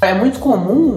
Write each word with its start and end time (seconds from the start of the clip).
É 0.00 0.14
muito 0.14 0.38
comum, 0.38 0.96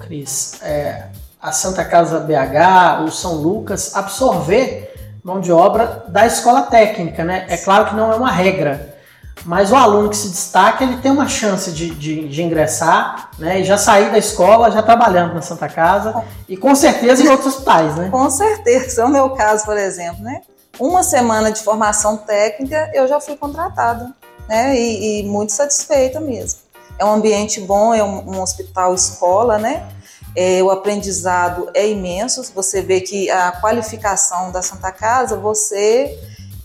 Cris, 0.00 0.60
é, 0.60 1.04
a 1.40 1.52
Santa 1.52 1.84
Casa 1.84 2.18
BH, 2.18 3.04
o 3.06 3.10
São 3.10 3.34
Lucas, 3.34 3.94
absorver 3.94 4.92
mão 5.22 5.40
de 5.40 5.52
obra 5.52 6.04
da 6.08 6.26
escola 6.26 6.62
técnica, 6.62 7.24
né? 7.24 7.46
É 7.48 7.56
claro 7.56 7.86
que 7.86 7.94
não 7.94 8.12
é 8.12 8.16
uma 8.16 8.30
regra, 8.30 8.96
mas 9.44 9.70
o 9.70 9.76
aluno 9.76 10.08
que 10.08 10.16
se 10.16 10.28
destaca, 10.28 10.82
ele 10.82 10.96
tem 10.96 11.10
uma 11.10 11.28
chance 11.28 11.70
de, 11.70 11.90
de, 11.90 12.28
de, 12.28 12.42
ingressar, 12.42 13.30
né? 13.38 13.60
E 13.60 13.64
já 13.64 13.78
sair 13.78 14.10
da 14.10 14.18
escola, 14.18 14.72
já 14.72 14.82
trabalhando 14.82 15.34
na 15.34 15.42
Santa 15.42 15.68
Casa 15.68 16.24
e 16.48 16.56
com 16.56 16.74
certeza 16.74 17.22
em 17.22 17.28
outros 17.28 17.54
hospitais, 17.54 17.94
né? 17.94 18.08
Com 18.10 18.28
certeza, 18.28 19.02
é 19.02 19.04
o 19.04 19.08
meu 19.08 19.30
caso, 19.30 19.64
por 19.64 19.76
exemplo, 19.76 20.22
né? 20.24 20.40
Uma 20.80 21.04
semana 21.04 21.52
de 21.52 21.62
formação 21.62 22.16
técnica, 22.16 22.90
eu 22.92 23.06
já 23.06 23.20
fui 23.20 23.36
contratada, 23.36 24.12
né? 24.48 24.76
E, 24.76 25.20
e 25.20 25.22
muito 25.28 25.52
satisfeita 25.52 26.18
mesmo. 26.18 26.65
É 26.98 27.04
um 27.04 27.12
ambiente 27.12 27.60
bom, 27.60 27.94
é 27.94 28.02
um, 28.02 28.36
um 28.36 28.40
hospital 28.40 28.94
escola, 28.94 29.58
né? 29.58 29.86
É, 30.34 30.62
o 30.62 30.70
aprendizado 30.70 31.70
é 31.74 31.88
imenso. 31.88 32.42
Você 32.54 32.82
vê 32.82 33.00
que 33.00 33.30
a 33.30 33.52
qualificação 33.52 34.52
da 34.52 34.62
Santa 34.62 34.92
Casa, 34.92 35.36
você 35.36 36.18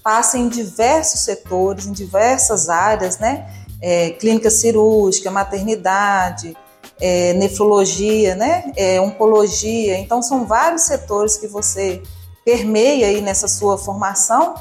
passa 0.04 0.38
em 0.38 0.50
diversos 0.50 1.22
setores, 1.22 1.86
em 1.86 1.92
diversas 1.92 2.70
áreas, 2.70 3.18
né? 3.18 3.48
É, 3.82 4.12
clínica 4.12 4.50
cirúrgica, 4.50 5.32
maternidade, 5.32 6.56
é, 7.00 7.34
nefrologia, 7.34 8.36
né? 8.36 8.72
É, 8.76 9.00
oncologia. 9.00 9.98
Então, 9.98 10.22
são 10.22 10.46
vários 10.46 10.84
setores 10.84 11.38
que 11.38 11.48
você 11.48 12.02
permeia 12.44 13.08
aí 13.08 13.22
nessa 13.22 13.48
sua 13.48 13.78
formação 13.78 14.56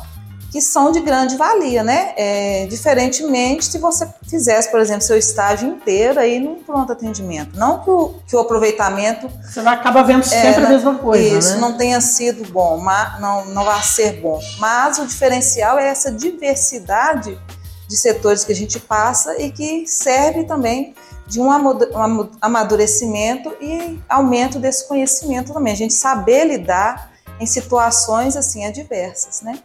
que 0.51 0.61
são 0.61 0.91
de 0.91 1.01
grande 1.01 1.37
valia, 1.37 1.85
né? 1.85 2.13
É, 2.17 2.67
diferentemente 2.67 3.65
se 3.65 3.79
você 3.79 4.09
fizesse, 4.29 4.69
por 4.69 4.81
exemplo, 4.81 5.03
seu 5.03 5.17
estágio 5.17 5.69
inteiro 5.69 6.19
aí 6.19 6.41
no 6.41 6.57
pronto 6.57 6.93
atendimento. 6.93 7.57
Não 7.57 7.83
que 7.83 7.91
o, 7.91 8.15
que 8.27 8.37
o 8.37 8.41
aproveitamento. 8.41 9.31
Você 9.43 9.63
vai 9.63 9.75
acabar 9.75 10.03
vendo 10.03 10.25
sempre 10.25 10.63
é, 10.63 10.67
a 10.67 10.69
mesma 10.69 10.97
coisa. 10.97 11.39
Isso, 11.39 11.55
né? 11.55 11.61
não 11.61 11.77
tenha 11.77 12.01
sido 12.01 12.51
bom, 12.51 12.79
mas 12.79 13.21
não, 13.21 13.45
não 13.47 13.65
vai 13.65 13.81
ser 13.83 14.21
bom. 14.21 14.41
Mas 14.59 14.99
o 14.99 15.07
diferencial 15.07 15.79
é 15.79 15.87
essa 15.89 16.11
diversidade 16.11 17.39
de 17.87 17.97
setores 17.97 18.45
que 18.45 18.53
a 18.53 18.57
gente 18.57 18.81
passa 18.81 19.41
e 19.41 19.53
que 19.53 19.87
serve 19.87 20.45
também 20.45 20.95
de 21.29 21.41
um 21.41 21.49
amadurecimento 22.41 23.55
e 23.61 24.01
aumento 24.09 24.59
desse 24.59 24.87
conhecimento 24.89 25.53
também. 25.53 25.73
A 25.73 25.77
gente 25.77 25.95
saber 25.95 26.45
lidar 26.45 27.13
em 27.39 27.47
situações 27.47 28.37
assim 28.37 28.65
adversas, 28.67 29.43
né? 29.43 29.61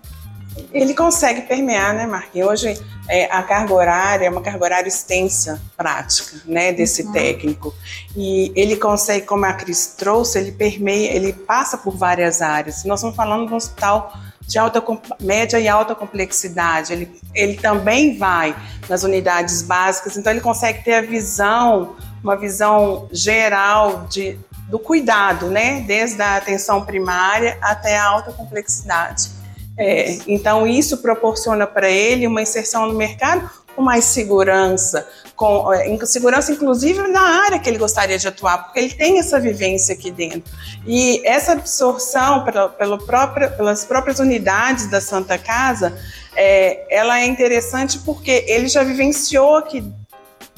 Ele 0.71 0.93
consegue 0.93 1.41
permear, 1.41 1.93
né, 1.93 2.05
Marquinhos? 2.07 2.49
Hoje 2.49 2.81
é, 3.09 3.25
a 3.25 3.43
carga 3.43 3.73
horária 3.73 4.25
é 4.25 4.29
uma 4.29 4.41
carga 4.41 4.63
horária 4.63 4.87
extensa, 4.87 5.61
prática, 5.75 6.41
né, 6.45 6.71
desse 6.71 7.03
uhum. 7.03 7.11
técnico. 7.11 7.73
E 8.15 8.51
ele 8.55 8.77
consegue, 8.77 9.25
como 9.25 9.45
a 9.45 9.53
Cris 9.53 9.87
trouxe, 9.97 10.39
ele 10.39 10.51
permeia, 10.51 11.11
ele 11.11 11.33
passa 11.33 11.77
por 11.77 11.95
várias 11.95 12.41
áreas. 12.41 12.83
Nós 12.85 12.99
estamos 12.99 13.15
falando 13.15 13.47
de 13.47 13.53
um 13.53 13.57
hospital 13.57 14.13
de 14.47 14.57
alta, 14.57 14.83
média 15.19 15.59
e 15.59 15.67
alta 15.67 15.93
complexidade. 15.93 16.93
Ele, 16.93 17.21
ele 17.33 17.55
também 17.55 18.17
vai 18.17 18.55
nas 18.87 19.03
unidades 19.03 19.61
básicas, 19.61 20.15
então 20.17 20.31
ele 20.31 20.41
consegue 20.41 20.83
ter 20.83 20.93
a 20.95 21.01
visão, 21.01 21.95
uma 22.23 22.35
visão 22.35 23.09
geral 23.11 24.05
de, 24.09 24.37
do 24.69 24.79
cuidado, 24.79 25.47
né, 25.47 25.81
desde 25.81 26.21
a 26.21 26.37
atenção 26.37 26.85
primária 26.85 27.57
até 27.61 27.97
a 27.97 28.05
alta 28.05 28.31
complexidade. 28.31 29.34
É, 29.77 30.17
então, 30.27 30.65
isso 30.65 30.97
proporciona 30.97 31.67
para 31.67 31.89
ele 31.89 32.27
uma 32.27 32.41
inserção 32.41 32.87
no 32.87 32.93
mercado 32.93 33.49
com 33.75 33.81
mais 33.81 34.05
segurança, 34.05 35.05
com 35.35 35.71
é, 35.73 36.05
segurança 36.05 36.51
inclusive 36.51 37.07
na 37.09 37.43
área 37.43 37.59
que 37.59 37.69
ele 37.69 37.77
gostaria 37.77 38.17
de 38.17 38.27
atuar, 38.27 38.63
porque 38.63 38.79
ele 38.79 38.93
tem 38.93 39.19
essa 39.19 39.39
vivência 39.39 39.93
aqui 39.93 40.11
dentro. 40.11 40.43
E 40.87 41.21
essa 41.25 41.51
absorção 41.51 42.45
pela, 42.45 42.69
pelas 42.69 43.83
próprias 43.83 44.19
unidades 44.19 44.89
da 44.89 45.01
Santa 45.01 45.37
Casa, 45.37 45.97
é, 46.35 46.85
ela 46.89 47.19
é 47.19 47.25
interessante 47.25 47.99
porque 47.99 48.45
ele 48.47 48.67
já 48.67 48.83
vivenciou 48.83 49.57
aqui 49.57 49.83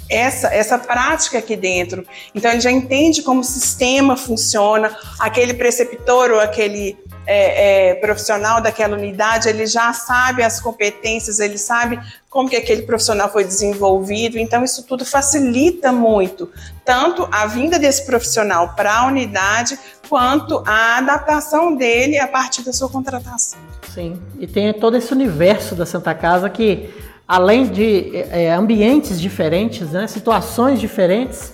essa, 0.09 0.47
essa 0.53 0.77
prática 0.77 1.39
aqui 1.39 1.55
dentro. 1.55 2.05
Então 2.33 2.51
ele 2.51 2.61
já 2.61 2.71
entende 2.71 3.21
como 3.21 3.41
o 3.41 3.43
sistema 3.43 4.15
funciona, 4.15 4.95
aquele 5.19 5.53
preceptor 5.53 6.31
ou 6.31 6.39
aquele 6.39 6.97
é, 7.27 7.89
é, 7.89 7.95
profissional 7.95 8.61
daquela 8.61 8.95
unidade, 8.95 9.49
ele 9.49 9.67
já 9.67 9.91
sabe 9.91 10.41
as 10.41 10.61
competências, 10.61 11.39
ele 11.39 11.57
sabe 11.57 11.99
como 12.29 12.49
que 12.49 12.55
aquele 12.55 12.83
profissional 12.83 13.29
foi 13.29 13.43
desenvolvido, 13.43 14.39
então 14.39 14.63
isso 14.63 14.83
tudo 14.83 15.05
facilita 15.05 15.91
muito, 15.91 16.49
tanto 16.85 17.27
a 17.29 17.45
vinda 17.45 17.77
desse 17.77 18.05
profissional 18.05 18.73
para 18.75 18.99
a 18.99 19.07
unidade, 19.07 19.77
quanto 20.07 20.63
a 20.65 20.97
adaptação 20.97 21.75
dele 21.75 22.17
a 22.17 22.27
partir 22.27 22.63
da 22.63 22.71
sua 22.71 22.87
contratação. 22.87 23.59
Sim, 23.93 24.21
e 24.39 24.47
tem 24.47 24.73
todo 24.73 24.95
esse 24.95 25.11
universo 25.11 25.75
da 25.75 25.85
Santa 25.85 26.15
Casa 26.15 26.49
que, 26.49 26.89
além 27.27 27.67
de 27.67 28.11
é, 28.31 28.53
ambientes 28.53 29.19
diferentes, 29.19 29.91
né, 29.91 30.07
situações 30.07 30.79
diferentes, 30.79 31.51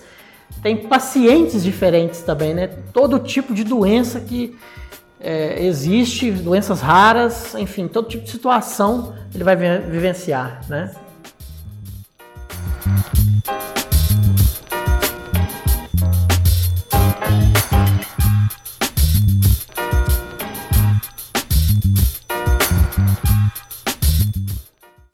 tem 0.62 0.78
pacientes 0.78 1.64
diferentes 1.64 2.22
também, 2.22 2.54
né? 2.54 2.70
Todo 2.94 3.20
tipo 3.20 3.54
de 3.54 3.64
doença 3.64 4.20
que 4.22 4.56
é, 5.24 5.66
existe, 5.66 6.30
doenças 6.32 6.82
raras, 6.82 7.56
enfim, 7.56 7.88
todo 7.88 8.10
tipo 8.10 8.26
de 8.26 8.32
situação 8.32 9.16
ele 9.34 9.44
vai 9.44 9.56
vivenciar, 9.56 10.62
né? 10.70 10.92